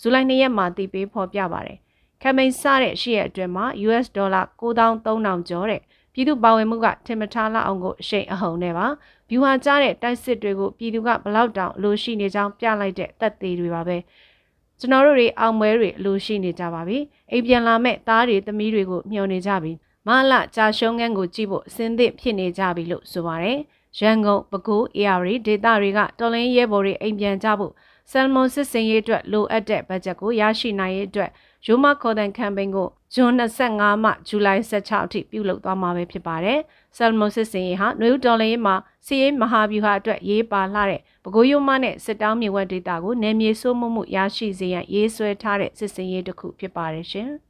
[0.00, 1.78] ဇူလိုင်၂ရက်မှာတည်ပြီးဖော်ပြပါတယ်။
[2.22, 5.80] ကမ်ပိန်းစတဲ့ရှေ့ရဲ့အတွင်းမှာ US ဒေါ်လာ9300ကျော်တဲ့
[6.12, 8.86] ပြည်သူပါဝင်မှုကထင်မထားလောက်အောင်ကိုအရှိန်အဟုန်နဲ့ပါ။
[9.30, 13.96] ဗျူဟာကြားတဲ့တိုက်စစ်တွေကိုပြည်သူကဘလောက်တောင်အလိုရှိနေကြောင်းပြလိုက်တဲ့သက်သေတွေပါပဲ။
[14.78, 16.98] ကျွန်တော်တို့တွေအောင်ပွဲတွေအလိုရှိနေကြပါပြီ။
[17.32, 19.72] အိမ်ပြန်လာမဲ့သားတွေသမီးတွေကိုမျှော်နေကြပြီ။
[20.06, 23.58] မလကြာရှုံးငန်းကိုကြည့်ဖို့အစင်းသင့်ဖြစ်နေကြပြီလို့ဆိုပါတယ်။
[23.98, 27.72] ရန်ကုန်ပဲခူး AR ဒေသတွေကတော်လင်းရဲဘော်တွေအိမ်ပြန်ကြဖို့
[28.10, 31.30] ဆယ်မွန်စစ်စင်ရေးအတွက်လိုအပ်တဲ့ဘတ်ဂျက်ကိုရရှိနိုင်ရေးအတွက်
[31.66, 36.58] ရိုမာခေါ်တန်ကမ်ပိန်းကိုဇွန်25မှဇူလိုင်16အထိပြုလုပ်သွားမှာပဲဖြစ်ပါတယ်။
[36.96, 38.74] ဆယ်မွန်စစ်စင်ရေးဟာနွေဦးတော်လင်းမှာ
[39.06, 47.30] စီးရေးမဟာဗျူဟာအတွက်ရေးပါလှတဲ့ပဲခူးရိုမာနဲ့စစ်တောင်းမြေဝက်ဒေတာကိုနယ်မြေစိုးမိုးမှုရရှိစေရန်ရေးဆွဲထားတဲ့စစ်စင်ရေးတစ်ခုဖြစ်ပါတယ်ရှင်။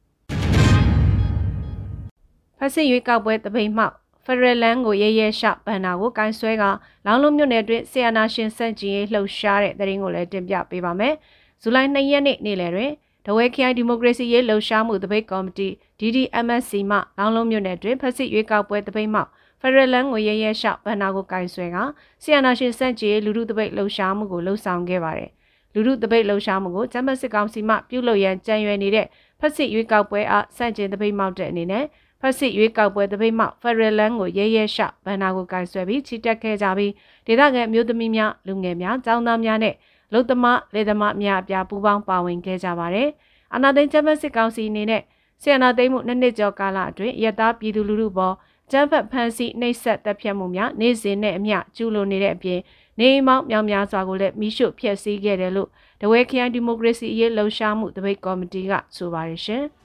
[2.57, 3.95] ဖက်စစ်ရွေးကောက်ပွဲတပိတ်မှောက်
[4.27, 6.63] ဖရယ်လန်ကိုရဲရဲရှဘန်နာကိုကင်ဆွဲက
[7.05, 11.13] လောင်းလုံးမြို့နယ်အတွင်းဆီယနာရှင်စန့်ကျင်ရေးလှုပ်ရှားတဲ့တရင်ကိုလည်းတင်ပြပေးပါမယ်။
[11.61, 12.91] ဇူလိုင်2ရက်နေ့နေ့လယ်တွင်
[13.25, 15.67] တဝဲခရိုင်ဒီမိုကရေစီရေးလှုပ်ရှားမှုတပိတ်ကော်မတီ
[15.99, 19.21] DDMSC မှလောင်းလုံးမြို့နယ်အတွင်းဖက်စစ်ရွေးကောက်ပွဲတပိတ်မှ
[19.61, 21.77] ဖရယ်လန်ကိုရဲရဲရှဘန်နာကိုကင်ဆွဲက
[22.23, 25.31] ဆီယနာရှင်စန့်ကျင်ရေးလူမှုတပိတ်လှုပ်ရှားမှုကိုလှုပ်ဆောင်ခဲ့ပါတယ်။
[25.73, 29.05] လူမှုတပိတ်လှုပ်ရှားမှုကိုဂျမတ်စစ်ကောင်စီမှပြုလုပ်ရန်ကြံရွယ်နေတဲ့
[29.39, 31.85] ဖက်စစ်ရွေးကောက်ပွဲအားစန့်ကျင်တပိတ်မောက်တဲ့အနေနဲ့
[32.21, 36.91] ဖက်စစ်ရွေးကောက်ပွဲတပိတ်မှဖရယ်လန်ကိုရဲရဲရှဘန်နာကိုကိုင်ဆွဲပြီးချီတက်ခဲ့ကြပြီး
[37.27, 39.75] ဒေသခံမျိုးသမီးများလူငယ်များចောင်းသားများနဲ့
[40.13, 43.09] လုံသမားလေသမားများအပြားပူးပေါင်းပါဝင်ခဲ့ကြပါတယ်။
[43.55, 45.01] အနာသိန်းကျမစစ်ကောင်စီအနေနဲ့
[45.41, 48.35] ဆီယနာသိန်းမှုနှစ်နှစ်ကျော်ကာလအတွင်းရတာပြည်သူလူထုပေါ်
[48.71, 52.59] ကျန်းဖက်ဖန်စီနှိပ်စက်တပ်ဖြတ်မှုများနေ့စဉ်နဲ့အမျှကျူးလွန်နေတဲ့အပြင်
[52.99, 55.69] နေအိမ်မောင်းမြောင်များစွာကိုလည်းမိရှုဖျက်ဆီးခဲ့တယ်လို့
[56.01, 59.63] တဝဲခရိုင်ဒီမိုကရေစီအရေးလှုံ့ဆော်မှုတပိတ်ကော်မတီကဆိုပါတယ်ရှင်။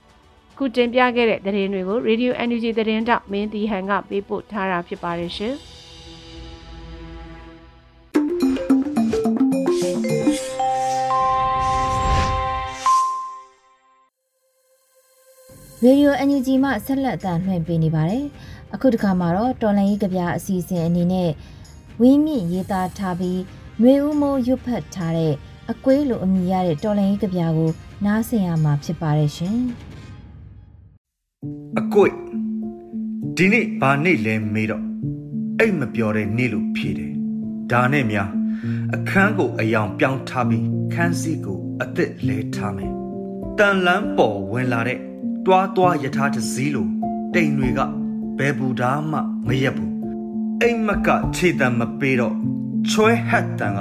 [0.65, 5.55] ခုတင်ပြခဲ့တဲ့သတင်းတွေကို Radio Energy သတင်းတောက်မင်းတီဟန်ကပေးပို့ထားတာဖြစ်ပါတယ်ရှင်။
[15.85, 18.25] Radio NUG မှဆက်လက်အသံလွှင့်ပေးနေပါတယ်
[18.75, 21.31] အခုတခါမှာတော့တော်လန်ရေးကြပြအစီအစဉ်အနေနဲ့
[22.01, 23.41] ဝင်းမြင့်ရေးသားထားပြီး
[23.81, 25.35] ຫນွေဦးမိုးရွတ်ဖတ်ထားတဲ့
[25.71, 27.71] အကွေးလိုအမည်ရတဲ့တော်လန်ရေးကြပြကို
[28.05, 29.59] နားဆင်ရမှာဖြစ်ပါတယ်ရှင်
[31.81, 32.13] အကွေ့
[33.37, 34.85] ဒီနေ့ဘာနေ့လဲမေးတော့
[35.59, 37.13] အိတ်မပြောတဲ့နေ့လို့ဖြေတယ်
[37.71, 38.31] ဒါနဲ့များ
[38.95, 42.93] အခန်းကိုအယောင်ပြောင်းထားပြီးခန်းစည်းကိုအသက်လဲထားမယ်
[43.59, 44.99] တန်လန်းပေါ်ဝင်လာတဲ့
[45.47, 46.89] တွားတွားယထာတစည်းလို
[47.35, 47.81] တိမ်တွေက
[48.39, 49.93] ဘယ်ဘူးသားမှမရက်ဘူး
[50.61, 52.37] အိမ်မကခြေတံမပေးတော့
[52.91, 53.81] ချွဲဟတ်တန်က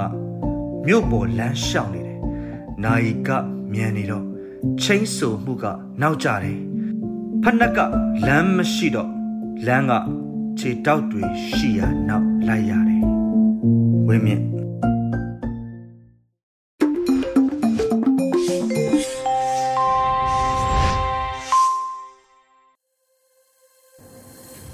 [0.86, 2.20] မြို့ပေါ်လမ်းရှောင်နေတယ်
[2.84, 3.30] နိုင်က
[3.72, 4.24] မြန်နေတော့
[4.82, 5.64] ချင်းဆူမှုက
[6.00, 6.58] နောက်ကျတယ်
[7.44, 7.80] ဖက်နှက်က
[8.26, 9.10] လမ်းမရှိတော့
[9.66, 9.92] လမ်းက
[10.58, 13.04] ခြေတောက်တွေရှိရာနောက်လိုက်ရတယ်
[14.08, 14.42] ဝင်းမြင့်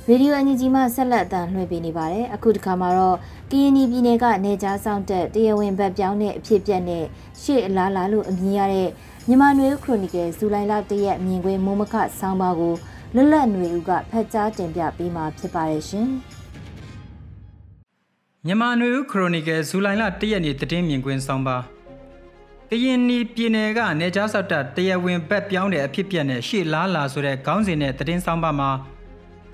[0.09, 3.17] ရေဒီယိုအန်ဂျီမှဆက်လက်အသံလွှင့်ပေးနေပါတယ်အခုတခါမှာတော့
[3.51, 7.05] ကရင်ပြည်နယ်ကနေကြားဆောင်တက်တရားဝင်ဘက်ပြောင်းတဲ့အဖြစ်ပြက်နဲ့
[7.43, 8.89] ရှေ့အလားလာလို့အမည်ရတဲ့
[9.31, 12.75] မြန်မာနွေခရိုနီကယ်ဇူလိုင်လတရက်မြင်ကွင်းမိုးမခဆောင်းပါးကို
[13.15, 16.09] လွတ်လပ်ຫນွေဦးကဖတ်ကြားတင်ပြပေးမှာဖြစ်ပါတယ်ရှင်
[18.47, 21.63] မြန်မာနွေဦးခရိုနီကယ်ဇူလိုင်လတရက်နေ့သတင်းမြင်ကွင်းဆောင်းပါး
[22.71, 28.71] ကရင်နီပြည်နယ်ကနေကြားဆောက်တက်တရားဝင်ဘက်ပြောင်းတဲ့အဖြစ်ပြက်နဲ့ရှေ့လားလာဆိုတဲ့ခေါင်းစဉ်နဲ့သတင်းဆောင်းပါးမှာ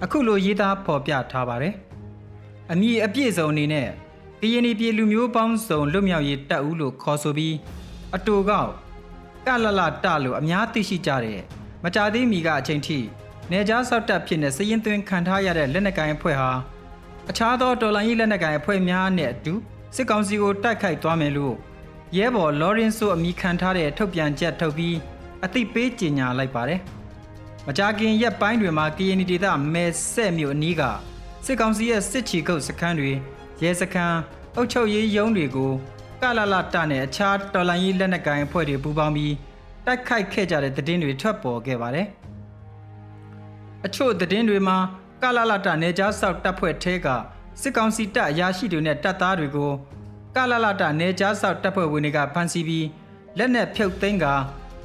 [0.03, 1.75] အခုလိုရေးသားဖော်ပြထားပါတယ်။
[2.73, 3.89] အမည်အပြည့်စုံအနေနဲ့
[4.41, 7.55] ကရင်ပြည်လူမျိုးပေါင်းစုံလွတ်မြောက်ရေးတပ်ဦးလို့ခေါ်ဆိုပြီး
[8.17, 8.71] အတူကောက်
[9.47, 11.41] ကလလတလို့အများသိရှိကြတဲ့
[11.85, 12.99] မကြသေးမီကအချိန်ထိ
[13.51, 16.51] နေကြားဆောက်တပ်ဖြစ်တဲ့စရင်သွင်းခံထားရတဲ့လက်နက်ကိုင်အဖွဲ့ဟာ
[17.31, 19.55] အခြားသောတော်လိုင်းရေးလက်နက်ကိုင်အဖွဲ့များနဲ့အတူ
[19.95, 21.55] စစ်ကောင်စီကိုတိုက်ခိုက်သွားမယ်လို့
[22.17, 24.97] ရဲဘော်လော်ရင်ဆိုအမိခံထားတဲ့ထုတ်ပြန်ချက်ထုတ်ပြီး
[25.45, 26.81] အသိပေးကြေညာလိုက်ပါတယ်။
[27.67, 30.83] မကြာခင်ရက်ပိုင်းတွေမှာကရင်ဒေသမဲဆက်မြို့အနီးက
[31.45, 33.13] စစ်ကောင်စီရဲ့စစ်ချီကုတ်စခန်းတွေ
[33.63, 34.19] ရဲစခန်း
[34.57, 35.73] အုပ်ချုပ်ရေးရုံးတွေကို
[36.25, 39.35] ကလလတနဲ့အခြားတော်လှန်ရေးလက်နက်ကိုင်အဖွဲ့တွေပူးပေါင်းပြီး
[39.87, 42.07] တိုက်ခိုက်ခဲ့ကြတဲ့သတင်းတွေထွက်ပေါ်ခဲ့ပါတယ်။
[43.87, 44.77] အချို့သတင်းတွေမှာ
[45.23, 47.07] ကလလတနေကြားဆောက်တပ်ဖွဲ့ထဲက
[47.61, 49.73] စစ်ကောင်စီတပ်အရာရှိတွေနဲ့တပ်သားတွေကို
[50.37, 52.87] ကလလတနေကြားဆောက်တပ်ဖွဲ့ဝင်တွေကဖမ်းဆီးပြီး
[53.39, 54.27] လက်နက်ဖြုတ်သိမ်းက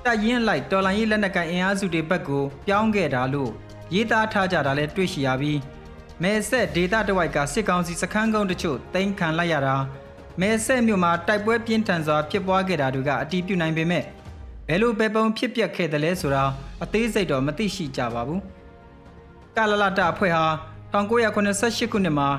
[0.05, 3.51] တပ်ရင်းလိုက်တော်လိုင်းရေးလက်နက်ကိုင်အင်အားစုတွေဘက်ကိုပြောင်းခဲ့တာလို့
[3.93, 5.59] ရေးသားထားကြတာလည်းတွေ့ရှိရပြီး
[6.21, 9.75] မဲဆက်ဒေတာတဝိုက်ကစစ်ကောင်စီစခန်းကုန်းတချို့တင်ခံလိုက်ရတာ
[10.41, 14.03] မဲဆက်မြို့မှာတိုက်ပွဲပြင်းထန်စွာဖြစ်ပွားခဲ့တာတွေကအတီးပြုနိုင်ပေမဲ့
[14.67, 16.43] ဘယ်လိုပဲပုံဖြစ်ပျက်ခဲ့တယ်လဲဆိုတာ
[16.83, 18.41] အသေးစိတ်တော့မသိရှိကြပါဘူး။
[19.55, 20.45] ကာလလတအဖွဲ့ဟာ
[20.93, 22.29] 1988ခုနှစ်မှာ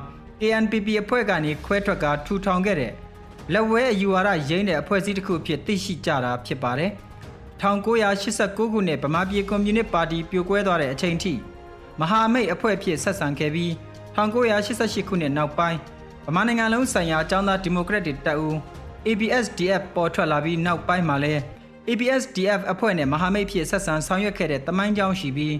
[0.41, 2.93] KNPP အဖွဲ့ကနေခွဲထွက်ကထူထောင်ခဲ့တဲ့
[3.53, 6.91] လက်ဝဲအယူဝါဒရင်းတဲ့အဖွဲ့အစည်းတစ်ခုဖြစ်သိရှိကြတာဖြစ်ပါတယ်။
[7.63, 11.33] 1989ခုနှစ်ဗမာပြည်ကွန်မြူနစ်ပါတီပြိုကွဲသွားတဲ့အချိန်ထိ
[12.01, 13.71] မဟာမိတ်အဖွဲ့ဖြစ်ဆက်ဆံခဲ့ပြီး
[14.17, 15.79] 1988ခုနှစ်နောက်ပိုင်း
[16.31, 18.57] ဗမာနိုင်ငံလုံးဆိုင်ရာအကြောင်းသားဒီမိုကရက်တစ်တပ်ဦး
[19.07, 21.35] ABSDF ပေါ်ထွက်လာပြီးနောက်ပိုင်းမှာလဲ
[21.89, 25.55] ABSDF အဖွဲ့နဲ့မဟာမိတ်ဖြစ်ဆက်ဆံဆောင်ရွက်ခဲ့တဲ့တမိုင်းကြောင်းရှိပြီး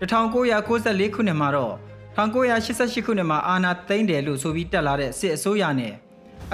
[0.00, 1.74] 1994ခုနှစ်မှာတော့
[2.16, 5.94] 1988ခုနှစ်မှာအာဏာသိမ်းတယ်လို့ဆိုပြီးတက်လာတဲ့စစ်အစိုးရနဲ့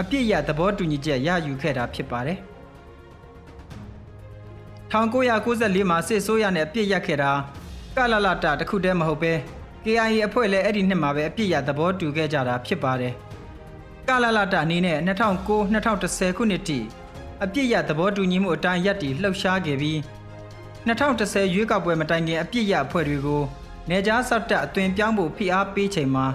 [0.00, 2.38] အပြစ်ရသဘောတူညီချက်ရယူခဲ့တာဖြစ်ပါတယ်။
[4.92, 7.30] 1994မှာစစ်ဆိုးရနဲ့အပြစ်ရက်ခဲ့တာ
[7.96, 9.32] ကလလတာတခုတည်းမဟုတ်ပဲ
[9.84, 13.14] KIA အဖွဲ့လည်းအဲ့ဒီနှစ်မှာပဲအပြစ်ရသဘောတူခဲ့ကြတာဖြစ်ပါတယ်
[14.08, 16.78] ကလလတာအနေနဲ့2009-2010ခုနှစ်ထိ
[17.44, 19.98] အပြစ်ရသဘောတူညီမှုအတိုင်းရက်တီလှုပ်ရှားခဲ့ပြီး
[20.86, 23.42] 2010ရွေးကောက်ပွဲမတိုင်ခင်အပြစ်ရအဖွဲ့တွေကို
[23.90, 26.26] နေကြားဆောက်တက်အသွင်ပြောင်းဖို့ဖိအားပေးချိန်မှာ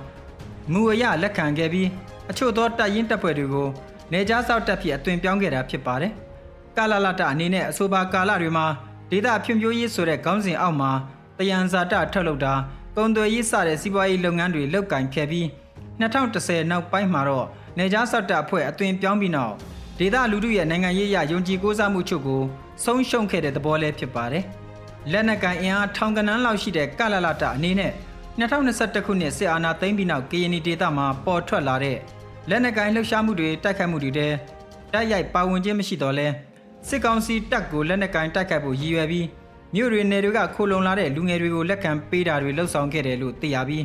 [0.71, 1.87] မူအရလက်ခံခဲ့ပြီး
[2.29, 3.67] အချို့သောတပ်ရင်းတပ်ဖွဲ့တွေကို
[4.13, 6.13] နေကြားဆောက်တက်ဖြစ်အသွင်ပြောင်းခဲ့တာဖြစ်ပါတယ်။
[6.77, 8.65] ကာလလတအနေနဲ့အဆိုပါကာလတွေမှာ
[9.11, 10.91] ဒေသဖြွံ့ဖြိုးရေးဆိုတဲ့ခေါင်းစဉ်အောက်မှာ
[11.37, 12.53] တယံဇာတထုတ်လုပ်တာ
[12.95, 15.47] ကုန်သွယ်ရေးစတဲ့စီးပွားရေးလုပ်ငန်းတွေလုပ်ကင်ခဲ့ပြီး
[15.99, 19.53] 2010နောက်ပိုင်းမှာတော့နေကြားဆော့တအဖွဲ့အသွင်ပြောင်းပြီးနောက်
[19.99, 22.41] ဒေသလူထုရဲ့နိုင်ငံရေးအရယုံကြည်ကိုးစားမှုချုပ်ကို
[22.83, 24.43] ဆုံးရှုံးခဲ့တဲ့သဘောလည်းဖြစ်ပါတယ်။
[25.11, 27.91] လက်နက်ကန်အင်အားထောင်ကနန်းလောက်ရှိတဲ့ကလလတအနေနဲ့
[28.39, 31.97] 2021ခုနှစ်စစ်အာဏာသိမ်းပြီးနောက်ကရင်နီဒေသမှာပေါ်ထွက်လာတဲ့
[32.49, 34.33] လက်နက်ကိုင်လှုပ်ရှားမှုတွေတိုက်ခိုက်မှုတွေတဲ့
[34.93, 36.27] တိုက်ရိုက်ပါဝင်ခြင်းမရှိတော့လဲ
[36.87, 39.27] စစ်ကောင်စီတပ်ကိုလက်နက်ကင်တိုက်ခတ်ဖို့ရည်ရွယ်ပြီး
[39.75, 43.83] မြို့တွေနယ်တွေကခိုလုံလာတဲ့လူငယ်တွေကိုလက်ခံပေးတာတွေလှုပ်ဆောင်ခဲ့တယ်လို့သိရပြီး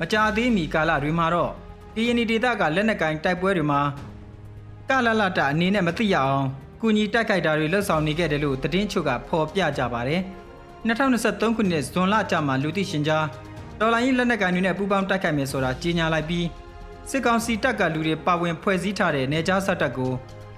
[0.00, 1.52] မကြာသေးမီကာလတွေမှာတော့
[1.94, 3.80] ကရင်ဒေသကလက်နက်ကင်တိုက်ပွဲတွေမှာ
[4.88, 6.46] ကလလတအနေနဲ့မသိရအောင်
[6.80, 10.20] ကုညီတိုက်ခိုက်တာတွေလှုပ်ဆောင်နေခဲ့တယ်လို့သတင်းချုပ်ကဖော်ပြကြပါတယ်
[10.86, 13.24] 2023ခုနှစ်ဇွန်လကျမှလူသိရှင်ကြား
[13.80, 16.46] တော်လိုင်းလက်နက်ကင်တွေနဲ့ပူးပေါင်းတိုက်ခိုက်မယ်ဆိုတာကြေညာလိုက်ပြီး
[17.10, 20.12] စစ်ကောင်စီတပ်ကလူတွေပါဝင်ဖွဲ့စည်းထားတဲ့နေကြားဆက်တပ်ကို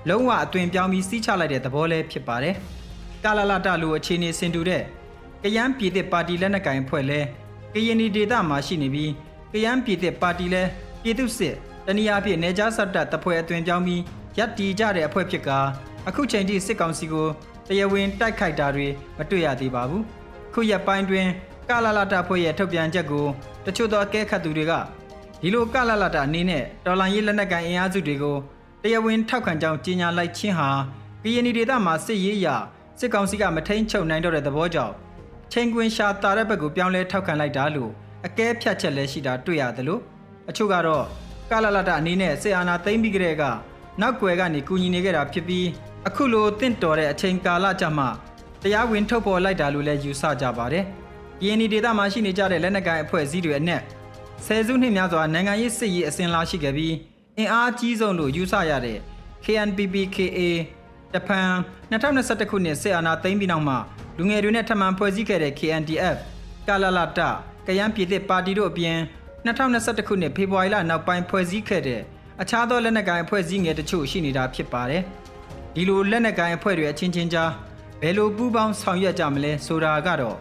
[0.09, 2.55] လုံးဝအသွင်ပြောင်းပြီးစီးချလိုက်တဲ့သဘောလည်းဖြစ်ပါတယ်။
[3.25, 4.83] ကာလာလာတလူအခြေအနေစင်တူတဲ့
[5.43, 7.21] ကယန်းပြည်သစ်ပါတီလက်နက်ကိုင်ဖွဲ့လဲ
[7.75, 9.11] ကရင်နီဒေသမှာရှိနေပြီး
[9.53, 10.63] ကယန်းပြည်သက်ပါတီလဲ
[11.03, 11.55] ပြည်သူစစ်
[11.87, 14.03] တနည်းအားဖြင့်နေကြားဆက်တပ်တပ်ဖွဲ့အသွင်ပြောင်းပြီး
[14.39, 15.59] ရပ်တည်ကြတဲ့အဖွဲ့ဖြစ်ကာ
[16.09, 17.27] အခုချိန်ထိစစ်ကောင်စီကို
[17.69, 18.87] တရားဝင်တိုက်ခိုက်တာတွေ
[19.19, 20.05] မတွေ့ရသေးပါဘူး
[20.55, 21.27] ခုရက်ပိုင်းတွင်
[21.69, 23.27] ကလာလာတာဖွဲ့ရဲ့ထုတ်ပြန်ချက်ကို
[23.67, 24.73] တချို့သောအကဲခတ်သူတွေက
[25.41, 28.37] ဒီလိုကလာလာတာအနေနဲ့တော်လန်ရေးလက်နက်ကန်အင်အားစုတွေကို
[28.83, 30.71] တရားဝင်ထောက်ခံကြောင်းကြေညာလိုက်ခြင်းဟာ
[31.23, 32.49] ကရင်နီဒေသမှာစစ်ရေးအရ
[32.99, 34.95] စစ်ကောင်စီကမထိန်ချုပ်နိုင်တော့တဲ့သဘောကြောင့်
[35.53, 37.93] ချင်းကွင်းရှာတာတဲ့ဘက်ကိုပြောင်းလဲထောက်ခံလိုက်တာလို့
[38.27, 40.01] အကဲဖြတ်ချက်လည်းရှိတာတွေ့ရတယ်လို့
[40.51, 41.05] အချို့ကတော့
[41.51, 43.43] ကလာလာတာအနေနဲ့စစ်အာဏာသိမ်းပြီးကြတဲ့က
[44.01, 45.67] နောက်ွယ်ကနေကူညီနေကြတာဖြစ်ပြီး
[46.07, 48.09] အခုလိုတင့်တော်တဲ့အချိန်ကာလကြမှာ
[48.63, 50.85] တရားဝင်ထုတ်ပေါ်လိုက်တာလို့လည်းယူဆကြပါတယ်။
[51.41, 53.83] ကရင်နီဒေသမှာရှိနေကြတဲ့လက်နက်ကိုင်အဖွဲ့အစည်းတွေအနက်
[54.47, 56.95] ဆယ်စုနှစ်များစွာနိုင်ငံရေးစစ်ရေးအစဉ်လာရှိခဲ့ပြီး
[57.39, 58.99] အင်အားကြီးဆုံးလို့ယူဆရတဲ့
[59.45, 60.41] KNPP-KA
[61.15, 61.51] တဖန်
[61.91, 63.79] 2021ခုနှစ်စစ်အာဏာသိမ်းပြီးနောက်မှာ
[64.19, 66.17] လူငယ်တွေနဲ့ထပ်မံဖွဲ့စည်းခဲ့တဲ့ KNDF
[66.69, 67.21] ကာလာလာတ
[67.69, 68.99] ကယန်းပြည်သစ်ပါတီတို့အပြင်
[69.45, 72.03] 2021ခုနှစ်ဖေဖော်ဝါရီလနောက်ပိုင်းဖွဲ့စည်းခဲ့တဲ့
[72.43, 75.03] အခြားသောလက်နက်ကိုင်အဖွဲ့အစည်းငယ်တချို့ရှိနေတာဖြစ်ပါတယ်။
[75.75, 77.51] ဒီလိုလက်နက်ကိုင်အဖွဲ့တွေအချင်းချင်းကြား
[78.01, 80.37] ဘယ်လိုပူးပေါင်းဆောင်ရွက်ကြမလဲဆိုတာကတော့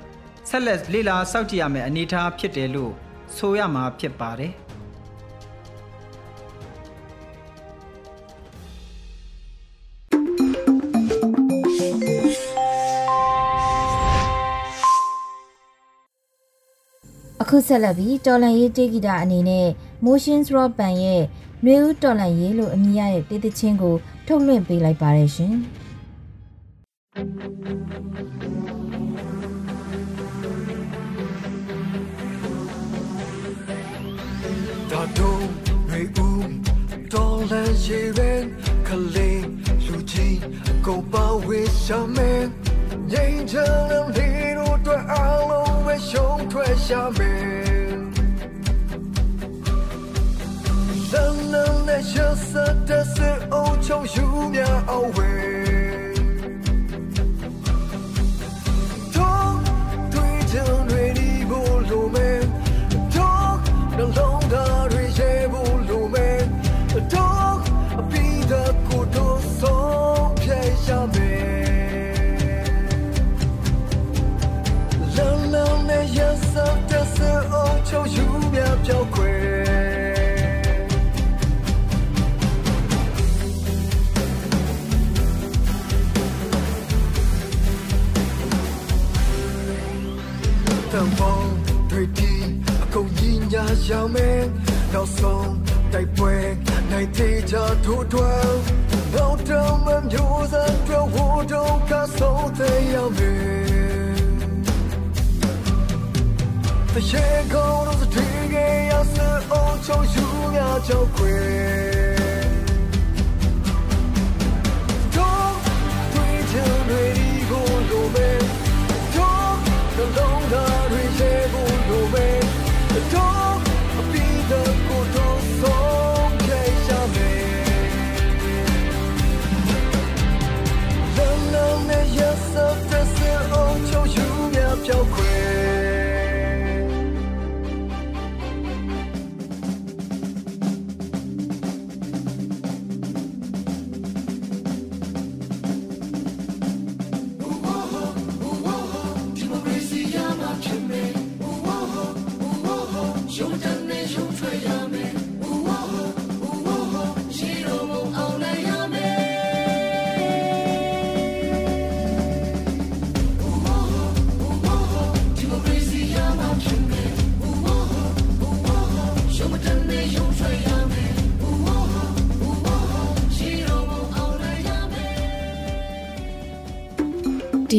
[0.49, 2.91] ဆက်လက်လေ့လာစောင့်ကြည့်ရမယ့်အနေအထားဖြစ်တယ်လို့
[3.35, 4.53] ဆိုရမှာဖြစ်ပါတယ်။
[17.49, 19.67] အခုဆက်လက်ပြီးတော်လန်ရေးတေဂီတာအနေနဲ့
[20.05, 21.23] Motions Rock Band ရဲ့
[21.63, 25.53] နှွေဦးတော်လန်ရေးလို့အမည်ရတဲ့တေးသချင်းကိုထုတ်လွှင့်ပေးလိုက်ပါတယ်ရှင်။
[34.91, 35.41] Datum
[35.91, 36.43] me um
[37.13, 38.45] don la jeren
[38.87, 39.29] kale
[39.87, 40.27] lu ji
[40.85, 42.47] go ba with shaman
[43.11, 44.36] ငြိမ်းချမ်းလုံးလေး
[46.09, 47.97] ရှုံးထွက်ရှာမယ်
[51.11, 52.51] လမ်းလမ်းနဲ့ရှစ
[52.87, 54.59] တဲ့စေအိုချုံယူမြ
[107.07, 109.17] တရေကောင်းတော့တည်ငယ်ရစ
[109.51, 110.07] အောင်ချုံ